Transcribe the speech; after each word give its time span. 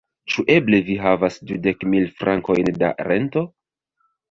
Ĉu 0.35 0.45
eble 0.53 0.79
vi 0.87 0.95
havas 1.03 1.37
dudek 1.51 1.87
mil 1.93 2.09
frankojn 2.23 2.73
da 2.83 2.93
rento? 3.11 3.47